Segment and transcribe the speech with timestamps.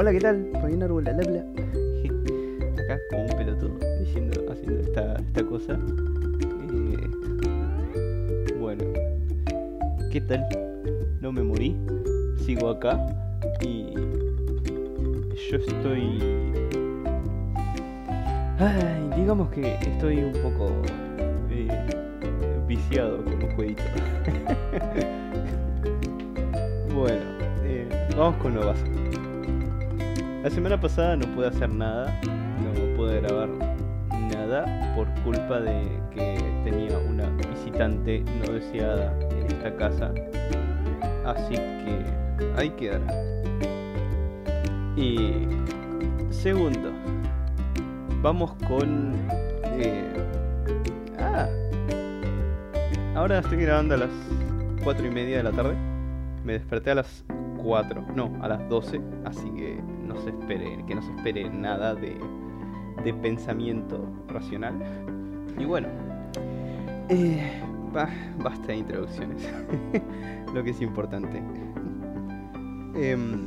[0.00, 0.48] Hola, ¿qué tal?
[0.54, 1.44] Fabián Árbol, bla, bla.
[2.82, 5.78] Acá como un pelotudo diciendo, haciendo esta, esta cosa.
[6.72, 7.10] Eh,
[8.58, 8.82] bueno,
[10.10, 10.46] ¿qué tal?
[11.20, 11.76] No me morí,
[12.38, 12.98] sigo acá
[13.60, 13.92] y
[15.50, 16.18] yo estoy...
[18.58, 20.72] Ay, digamos que estoy un poco
[21.50, 21.68] eh,
[22.66, 23.82] viciado con un jueguito.
[26.94, 27.20] bueno,
[27.64, 27.86] eh,
[28.16, 28.99] vamos con lo básico.
[30.42, 33.50] La semana pasada no pude hacer nada, no pude grabar
[34.32, 40.14] nada por culpa de que tenía una visitante no deseada en esta casa.
[41.26, 42.04] Así que
[42.56, 43.04] ahí quedará.
[44.96, 45.46] Y
[46.30, 46.90] segundo,
[48.22, 49.12] vamos con...
[49.78, 50.10] eh,
[51.18, 51.48] ah,
[53.14, 54.10] ahora estoy grabando a las
[54.84, 55.74] 4 y media de la tarde.
[56.44, 57.24] Me desperté a las
[57.62, 61.94] 4, no, a las 12, así que no se espere, que no se espere nada
[61.94, 62.16] de,
[63.04, 64.74] de pensamiento racional.
[65.58, 65.88] Y bueno,
[67.08, 67.60] eh,
[67.92, 68.08] ba-
[68.42, 69.48] basta de introducciones,
[70.54, 71.42] lo que es importante.
[72.94, 73.42] Em,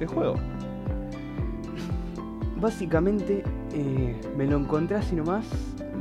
[0.00, 0.34] el juego.
[2.60, 5.46] Básicamente, eh, me lo encontré así nomás,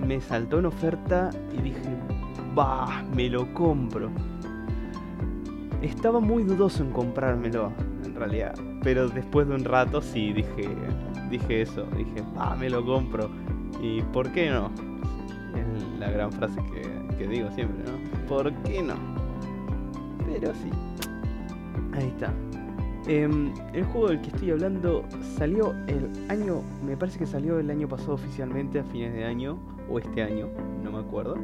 [0.06, 1.80] me saltó en oferta y dije,
[2.54, 4.10] bah, me lo compro.
[5.82, 7.72] Estaba muy dudoso en comprármelo,
[8.06, 8.54] en realidad.
[8.84, 10.70] Pero después de un rato sí dije,
[11.30, 13.30] dije eso, dije, bah, me lo compro.
[13.82, 14.72] ¿Y por qué no?
[15.56, 18.28] Es la gran frase que, que digo siempre, ¿no?
[18.28, 18.96] ¿Por qué no?
[20.26, 20.70] Pero sí.
[21.94, 22.34] Ahí está.
[23.08, 25.04] Em, el juego del que estoy hablando
[25.38, 29.58] salió el año, me parece que salió el año pasado oficialmente, a fines de año,
[29.90, 30.48] o este año,
[30.84, 31.36] no me acuerdo.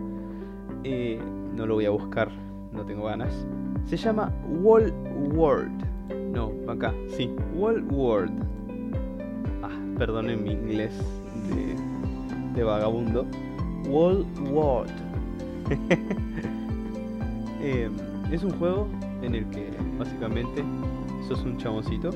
[0.84, 1.20] Eh,
[1.56, 2.30] no lo voy a buscar,
[2.72, 3.48] no tengo ganas.
[3.86, 4.92] Se llama Wall
[5.34, 5.86] World.
[6.34, 8.34] No, acá, sí, Wall World.
[9.64, 10.94] Ah, perdonen mi inglés
[11.50, 11.76] de,
[12.56, 13.26] de vagabundo.
[13.88, 14.92] Wall World.
[17.62, 17.94] Em,
[18.32, 18.88] es un juego
[19.24, 20.64] en el que básicamente
[21.28, 22.12] sos un chaboncito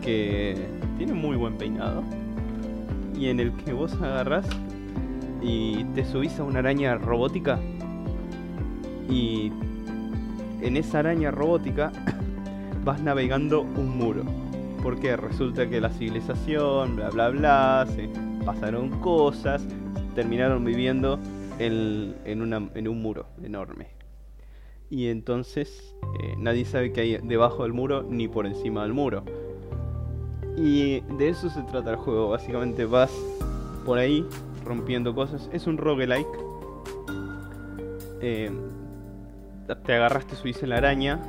[0.00, 0.54] que
[0.96, 2.04] tiene muy buen peinado
[3.18, 4.46] y en el que vos agarras
[5.42, 7.58] y te subís a una araña robótica
[9.10, 9.50] y
[10.60, 11.92] en esa araña robótica
[12.84, 14.22] vas navegando un muro
[14.82, 18.08] porque resulta que la civilización bla bla bla se
[18.44, 19.66] pasaron cosas
[20.14, 21.18] terminaron viviendo
[21.58, 22.14] en,
[22.88, 23.88] un muro enorme
[24.90, 29.24] y entonces eh, nadie sabe qué hay debajo del muro ni por encima del muro.
[30.56, 32.28] Y de eso se trata el juego.
[32.28, 33.12] Básicamente vas
[33.84, 34.24] por ahí
[34.64, 35.50] rompiendo cosas.
[35.52, 36.28] Es un roguelike.
[38.20, 38.50] Eh,
[39.84, 41.20] te agarraste, subís en la araña.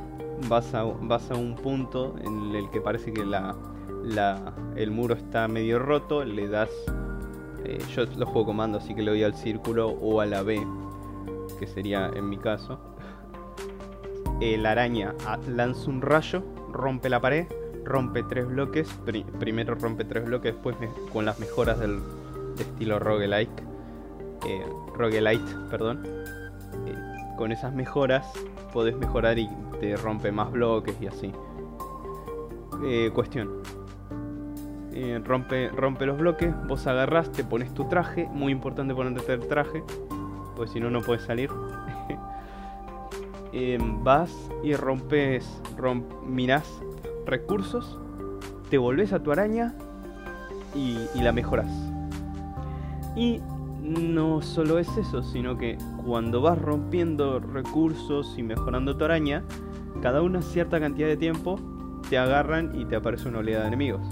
[0.48, 3.56] Vas a, vas a un punto en el que parece que la,
[4.04, 6.24] la- el muro está medio roto.
[6.24, 6.70] Le das.
[7.64, 10.64] eh, yo lo juego comando, así que le doy al círculo o a la B,
[11.58, 12.78] que sería en mi caso
[14.40, 17.46] eh, la araña a- lanza un rayo, rompe la pared,
[17.84, 18.88] rompe tres bloques.
[19.06, 20.76] pri- primero rompe tres bloques, después
[21.12, 21.98] con las mejoras del
[22.56, 23.62] de estilo roguelike.
[24.46, 24.64] eh,
[24.94, 26.06] roguelite, perdón.
[27.36, 28.26] Con esas mejoras
[28.72, 29.48] podés mejorar y
[29.80, 31.32] te rompe más bloques y así.
[32.84, 33.62] Eh, cuestión.
[34.92, 39.46] Eh, rompe, rompe los bloques, vos agarrás, te pones tu traje, muy importante ponerte el
[39.46, 39.82] traje,
[40.54, 41.50] porque si no no puedes salir.
[43.52, 46.82] eh, vas y rompes, rom, mirás
[47.26, 47.98] recursos,
[48.70, 49.74] te volvés a tu araña
[50.74, 51.70] y, y la mejoras.
[53.14, 53.40] Y
[53.86, 59.44] no solo es eso, sino que cuando vas rompiendo recursos y mejorando tu araña,
[60.02, 61.58] cada una cierta cantidad de tiempo
[62.08, 64.02] te agarran y te aparece una oleada de enemigos.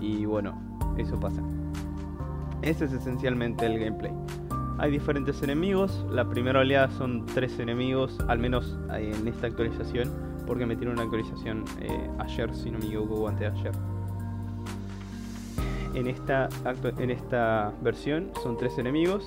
[0.00, 0.58] Y bueno,
[0.96, 1.42] eso pasa.
[2.62, 4.12] Ese es esencialmente el gameplay.
[4.78, 6.04] Hay diferentes enemigos.
[6.10, 10.10] La primera oleada son tres enemigos, al menos en esta actualización,
[10.46, 13.91] porque metieron una actualización eh, ayer, si no me equivoco, antes de ayer.
[15.94, 16.48] En esta,
[16.98, 19.26] en esta versión son tres enemigos.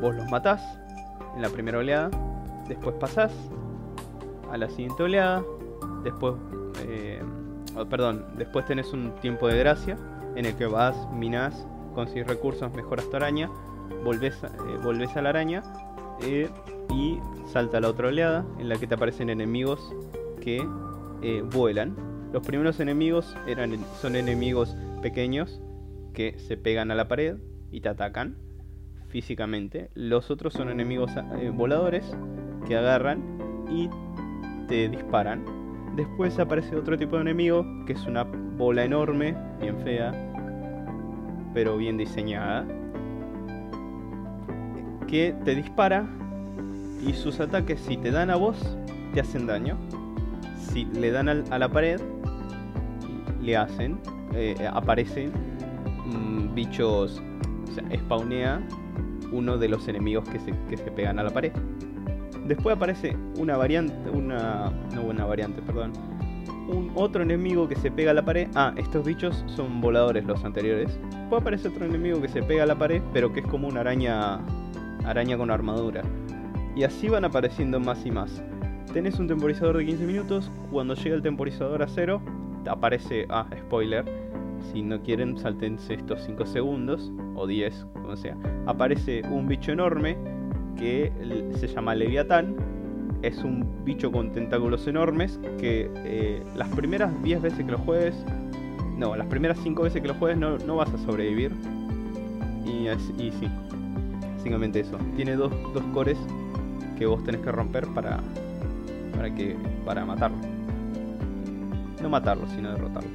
[0.00, 0.62] Vos los matás
[1.34, 2.10] en la primera oleada.
[2.68, 3.32] Después pasás
[4.50, 5.42] a la siguiente oleada.
[6.04, 6.34] Después,
[6.86, 7.22] eh,
[7.76, 9.96] oh, perdón, después tenés un tiempo de gracia
[10.36, 13.50] en el que vas, minás, consigues recursos, mejoras tu araña,
[14.04, 15.62] volvés, a- eh, volvés a la araña
[16.20, 16.48] eh,
[16.94, 17.18] y
[17.50, 19.80] salta la otra oleada en la que te aparecen enemigos
[20.40, 20.64] que
[21.22, 21.96] eh, vuelan.
[22.32, 25.60] Los primeros enemigos eran, son enemigos pequeños
[26.14, 27.36] que se pegan a la pared
[27.70, 28.36] y te atacan
[29.08, 29.90] físicamente.
[29.94, 32.04] Los otros son enemigos eh, voladores
[32.66, 33.22] que agarran
[33.70, 33.88] y
[34.68, 35.44] te disparan.
[35.96, 40.12] Después aparece otro tipo de enemigo, que es una bola enorme, bien fea,
[41.54, 42.66] pero bien diseñada,
[45.08, 46.06] que te dispara
[47.04, 48.76] y sus ataques si te dan a vos,
[49.14, 49.76] te hacen daño.
[50.56, 52.00] Si le dan a la pared,
[53.40, 53.98] le hacen,
[54.34, 55.32] eh, aparecen
[56.06, 57.22] mm, bichos,
[57.70, 58.60] o sea, spawnea
[59.32, 61.52] uno de los enemigos que se, que se pegan a la pared.
[62.46, 65.92] Después aparece una variante, una, no una variante, perdón,
[66.68, 68.48] un otro enemigo que se pega a la pared.
[68.54, 70.98] Ah, estos bichos son voladores los anteriores.
[71.10, 73.80] Después aparece otro enemigo que se pega a la pared, pero que es como una
[73.80, 74.40] araña,
[75.04, 76.02] araña con armadura.
[76.76, 78.42] Y así van apareciendo más y más.
[78.92, 80.50] Tenés un temporizador de 15 minutos.
[80.70, 82.22] Cuando llega el temporizador a cero,
[82.66, 83.26] aparece.
[83.28, 84.04] Ah, spoiler.
[84.72, 87.12] Si no quieren, saltense estos 5 segundos.
[87.36, 88.36] O 10, como sea.
[88.66, 90.16] Aparece un bicho enorme
[90.76, 91.12] que
[91.56, 92.56] se llama Leviatán.
[93.22, 98.14] Es un bicho con tentáculos enormes que eh, las primeras 10 veces que lo juegues,
[98.96, 101.52] no, las primeras 5 veces que lo juegues no, no vas a sobrevivir.
[102.64, 102.86] Y,
[103.30, 103.48] sí,
[104.36, 104.98] básicamente eso.
[105.16, 106.18] Tiene dos, dos cores
[106.98, 108.20] que vos tenés que romper para,
[109.14, 110.57] para, que, para matarlo.
[112.02, 113.10] No matarlo, sino derrotarlo.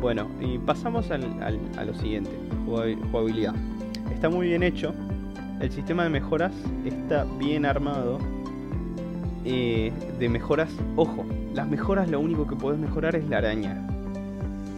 [0.00, 1.24] Bueno, y pasamos al,
[1.76, 2.30] a lo siguiente,
[3.10, 3.54] jugabilidad.
[4.12, 4.94] Está muy bien hecho.
[5.60, 6.52] El sistema de mejoras
[6.84, 8.18] está bien armado.
[9.44, 11.24] Eh, de mejoras, ojo,
[11.54, 13.74] las mejoras lo único que podés mejorar es la araña.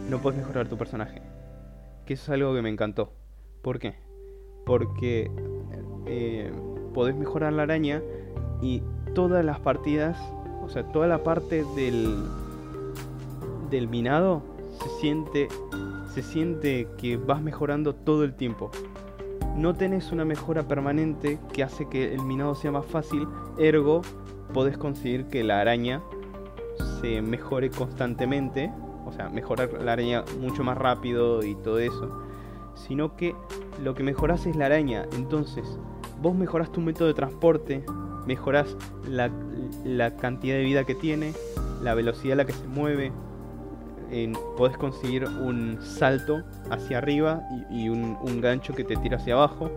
[0.09, 1.21] No podés mejorar tu personaje.
[2.05, 3.13] Que eso es algo que me encantó.
[3.61, 3.95] ¿Por qué?
[4.65, 5.29] Porque
[6.05, 6.51] eh,
[6.93, 8.01] podés mejorar la araña
[8.61, 8.81] y
[9.13, 10.17] todas las partidas,
[10.63, 12.15] o sea, toda la parte del,
[13.69, 14.41] del minado
[14.81, 15.47] se siente,
[16.13, 18.71] se siente que vas mejorando todo el tiempo.
[19.55, 23.27] No tenés una mejora permanente que hace que el minado sea más fácil,
[23.57, 24.01] ergo
[24.53, 26.01] podés conseguir que la araña
[27.01, 28.71] se mejore constantemente,
[29.05, 32.21] o sea, mejorar la araña mucho más rápido y todo eso,
[32.75, 33.35] sino que
[33.83, 35.65] lo que mejoras es la araña, entonces
[36.21, 37.83] vos mejorás tu método de transporte,
[38.25, 38.75] mejorás
[39.07, 39.29] la,
[40.17, 41.33] cantidad de vida que tiene,
[41.81, 43.11] la velocidad a la que se mueve,
[44.57, 49.71] podés conseguir un salto hacia arriba y, un, gancho que te tira hacia abajo,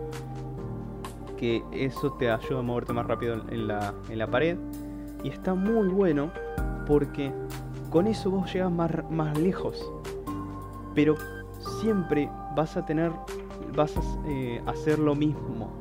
[1.37, 4.57] que eso te ayuda a moverte más rápido en la, en la pared.
[5.23, 6.31] Y está muy bueno
[6.85, 7.31] porque
[7.89, 9.91] con eso vos llegas más, más lejos.
[10.93, 11.15] Pero
[11.81, 13.11] siempre vas a tener,
[13.75, 15.71] vas a eh, hacer lo mismo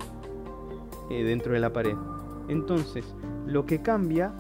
[1.11, 1.97] eh, dentro de la pared.
[2.49, 3.15] Entonces,
[3.47, 4.33] lo que cambia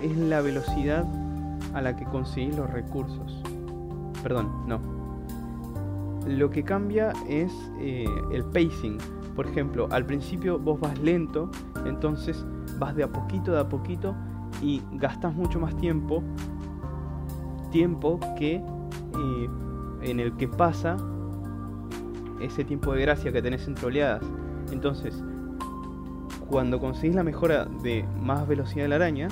[0.00, 1.04] es la velocidad
[1.74, 3.42] a la que conseguís los recursos.
[4.22, 4.80] Perdón, no.
[6.26, 8.98] Lo que cambia es eh, el pacing.
[9.34, 11.50] Por ejemplo, al principio vos vas lento,
[11.86, 12.44] entonces
[12.78, 14.14] vas de a poquito, de a poquito
[14.60, 16.22] y gastas mucho más tiempo.
[17.70, 19.48] Tiempo que eh,
[20.02, 20.96] en el que pasa
[22.40, 24.24] ese tiempo de gracia que tenés entre oleadas.
[24.72, 25.22] Entonces,
[26.50, 29.28] cuando conseguís la mejora de más velocidad de la araña,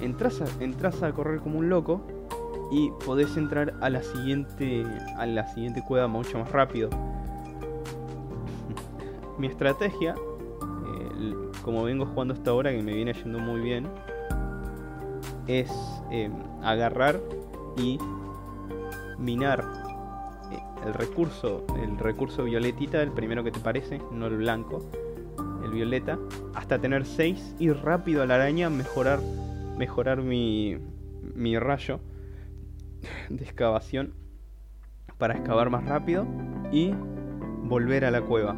[0.00, 2.00] entras a, a correr como un loco
[2.70, 4.86] y podés entrar a la siguiente
[5.16, 6.88] a la siguiente cueva mucho más rápido.
[9.38, 11.34] Mi estrategia, eh,
[11.64, 13.86] como vengo jugando hasta ahora, que me viene yendo muy bien,
[15.46, 15.70] es
[16.10, 16.32] em,
[16.62, 17.20] agarrar
[17.76, 17.98] y
[19.18, 19.64] minar
[20.52, 24.84] eh, el recurso, el recurso violetita, el primero que te parece, no el blanco,
[25.68, 26.18] violeta,
[26.54, 29.20] hasta tener 6, ir rápido a la araña, mejorar,
[29.76, 30.78] mejorar mi,
[31.34, 32.00] mi rayo
[33.28, 34.14] de excavación
[35.18, 36.26] para excavar más rápido
[36.72, 36.92] y
[37.64, 38.56] volver a la cueva.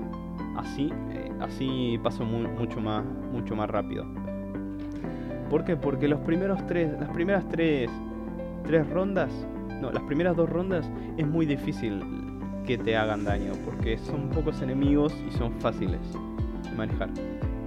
[0.57, 4.05] Así, eh, así paso mucho más, mucho más rápido.
[5.51, 5.77] ¿Por qué?
[5.77, 7.91] Porque los primeros tres, las primeras tres,
[8.65, 9.31] tres rondas,
[9.81, 12.03] no, las primeras dos rondas es muy difícil
[12.67, 16.01] que te hagan daño porque son pocos enemigos y son fáciles
[16.77, 17.11] manejar.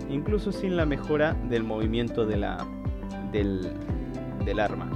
[0.09, 2.65] Incluso sin la mejora del movimiento de la,
[3.31, 3.71] del,
[4.45, 4.89] del arma.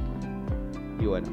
[1.00, 1.28] Y bueno.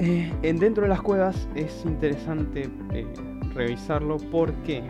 [0.00, 3.06] Eh, en dentro de las cuevas es interesante eh,
[3.54, 4.82] revisarlo porque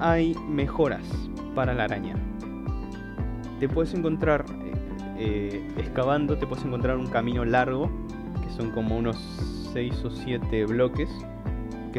[0.00, 1.04] hay mejoras
[1.54, 2.16] para la araña.
[3.60, 4.44] Te puedes encontrar
[5.18, 7.90] eh, excavando, te puedes encontrar un camino largo,
[8.42, 9.16] que son como unos
[9.72, 11.10] 6 o 7 bloques,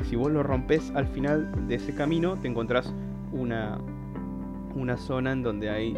[0.03, 2.93] si vos lo rompes al final de ese camino te encontrás
[3.31, 3.79] una,
[4.75, 5.97] una zona en donde hay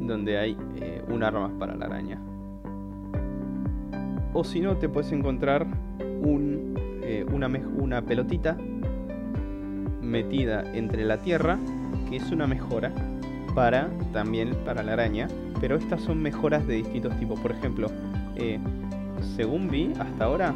[0.00, 2.20] donde hay eh, un arma para la araña.
[4.32, 5.66] O si no, te puedes encontrar
[6.02, 8.56] eh, una, una pelotita
[10.00, 11.58] metida entre la tierra,
[12.08, 12.92] que es una mejora,
[13.54, 15.28] para también para la araña,
[15.60, 17.38] pero estas son mejoras de distintos tipos.
[17.40, 17.88] Por ejemplo,
[18.36, 18.58] eh,
[19.36, 20.54] según vi hasta ahora,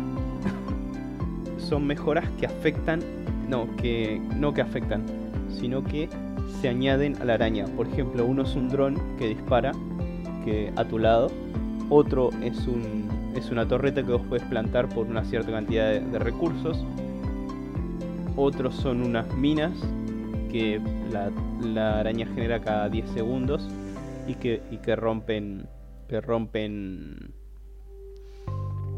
[1.64, 3.00] son mejoras que afectan,
[3.48, 5.04] no, que no que afectan,
[5.48, 6.08] sino que
[6.60, 7.66] se añaden a la araña.
[7.76, 9.72] Por ejemplo, uno es un dron que dispara
[10.44, 11.30] que a tu lado,
[11.90, 16.18] otro es un es una torreta que vos puedes plantar por una cierta cantidad de,
[16.18, 16.84] recursos.
[18.36, 19.72] Otros son unas minas
[20.50, 20.80] que
[21.10, 23.68] la, araña genera cada 10 segundos
[24.28, 25.66] y que, y que rompen
[26.08, 27.34] que rompen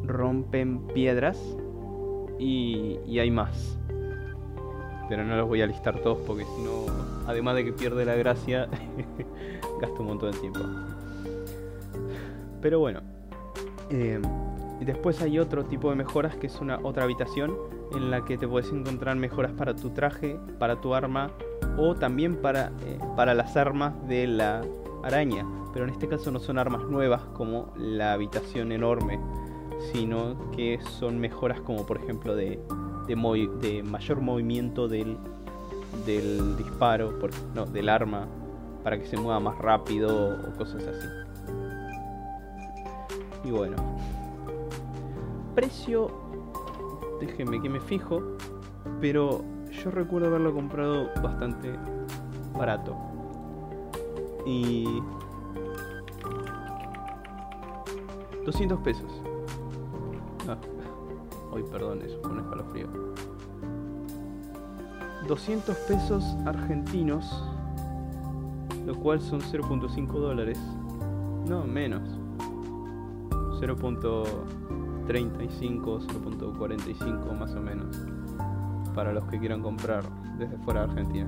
[0.04, 1.38] rompen piedras
[2.38, 3.76] y, y hay más
[5.08, 6.86] pero no los voy a listar todos porque si no,
[7.26, 8.68] además de que pierde la gracia,
[9.80, 10.60] gasto un montón de tiempo.
[12.60, 13.00] Pero bueno,
[13.90, 14.20] eh,
[14.80, 17.56] después hay otro tipo de mejoras que es una otra habitación
[17.94, 21.30] en la que te puedes encontrar mejoras para tu traje, para tu arma
[21.78, 24.62] o también para, eh, para las armas de la
[25.04, 25.46] araña.
[25.72, 29.20] Pero en este caso no son armas nuevas como la habitación enorme,
[29.92, 32.60] sino que son mejoras como por ejemplo de
[33.06, 35.16] de, mayor movimiento del,
[36.04, 37.14] del disparo,
[37.54, 38.26] no, del arma,
[38.82, 41.06] para que se mueva más rápido o cosas así.
[43.44, 43.76] Y bueno,
[45.54, 46.10] precio,
[47.20, 48.20] déjenme que me fijo,
[49.00, 51.72] pero yo recuerdo haberlo comprado bastante
[52.56, 52.96] barato.
[54.44, 55.00] Y
[58.44, 59.25] 200 pesos.
[61.54, 62.88] Ay, perdón, eso fue un escalofrío.
[65.26, 67.42] 200 pesos argentinos,
[68.86, 70.58] lo cual son 0.5 dólares.
[71.48, 72.02] No, menos.
[73.60, 74.26] 0.35,
[75.08, 77.96] 0.45 más o menos.
[78.94, 80.04] Para los que quieran comprar
[80.38, 81.26] desde fuera de Argentina.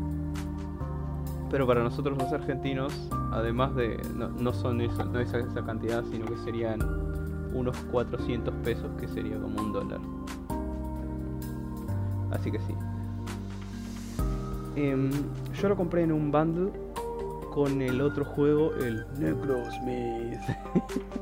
[1.50, 2.92] Pero para nosotros los argentinos,
[3.32, 4.00] además de...
[4.14, 6.78] No, son esa, no esa cantidad, sino que serían
[7.58, 10.00] unos 400 pesos, que sería como un dólar.
[12.30, 12.74] Así que sí.
[14.76, 15.10] Em,
[15.60, 16.70] yo lo compré en un bundle
[17.52, 20.38] con el otro juego, el Necrosmith.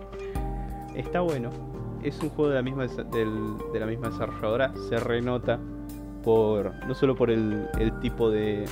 [0.95, 1.51] Está bueno.
[2.03, 4.73] Es un juego de la misma de la misma desarrolladora.
[4.89, 5.59] Se renota
[6.23, 7.69] por no solo por el,
[8.01, 8.65] tipo de,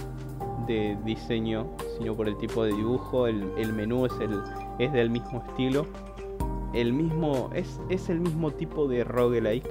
[0.67, 1.67] de, diseño,
[1.99, 3.27] sino por el tipo de dibujo.
[3.27, 4.41] El, el menú es el
[4.79, 5.87] es del mismo estilo
[6.75, 7.51] el mismo.
[7.55, 9.69] Es, es el mismo tipo de roguelike.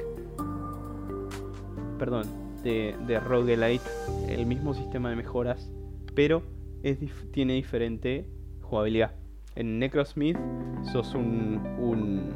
[2.00, 2.24] Perdón,
[2.64, 3.84] de, de roguelite.
[4.28, 5.72] El mismo sistema de mejoras.
[6.16, 6.44] Pero
[6.84, 6.98] es,
[7.32, 8.26] tiene diferente
[8.62, 9.12] jugabilidad.
[9.56, 10.38] En Necrosmith
[10.92, 12.34] sos un, un,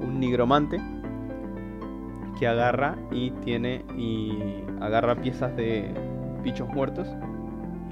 [0.00, 0.80] un nigromante
[2.38, 4.38] que agarra y tiene y
[4.80, 5.92] agarra piezas de
[6.42, 7.08] bichos muertos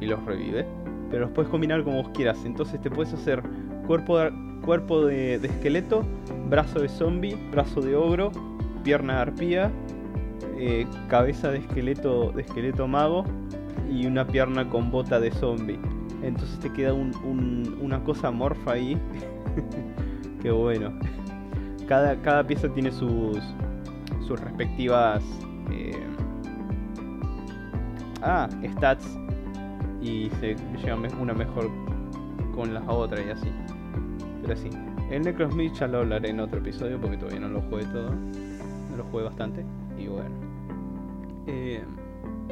[0.00, 0.66] y los revive.
[1.11, 2.42] Pero los puedes combinar como vos quieras.
[2.44, 3.42] Entonces te puedes hacer
[3.87, 6.04] cuerpo de, cuerpo de, esqueleto,
[6.48, 8.32] brazo de zombie, brazo de ogro,
[8.82, 9.72] pierna de arpía,
[10.58, 13.25] eh, cabeza de esqueleto, de esqueleto mago
[13.90, 15.78] y una pierna con bota de zombie.
[16.22, 18.98] Entonces te queda una cosa morfa ahí.
[20.42, 20.92] Qué bueno.
[21.86, 23.38] Cada, cada, pieza tiene sus,
[24.26, 25.22] sus respectivas
[25.70, 25.92] eh,
[28.22, 29.16] ah, stats
[30.02, 31.70] y se lleva una mejor
[32.54, 33.48] con las otras y así.
[34.47, 34.71] Pero sí,
[35.11, 38.11] el Necrosmith ya lo hablaré en otro episodio porque todavía no lo jugué todo.
[38.12, 39.65] No lo jugué bastante.
[39.99, 40.31] Y bueno.
[41.49, 41.83] Eh,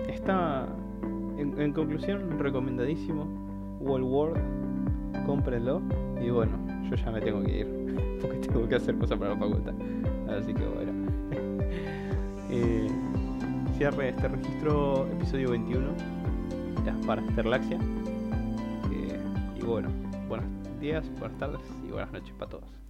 [0.09, 0.67] está.
[1.39, 3.29] En, conclusión, recomendadísimo.
[3.79, 5.25] World War.
[5.25, 5.83] Cómprenlo.
[6.21, 6.59] Y bueno,
[6.91, 8.19] yo ya me tengo que ir.
[8.21, 9.75] Porque tengo que hacer cosas para la facultad.
[10.37, 10.93] Así que bueno.
[12.51, 12.89] eh,
[13.79, 15.87] cierre este registro, episodio 21.
[16.85, 17.79] Ya, para Sterlaxia.
[18.91, 19.21] Eh,
[19.61, 19.91] y bueno,
[20.29, 20.47] buenos
[20.81, 22.84] días, buenas tardes buenas noches para todos.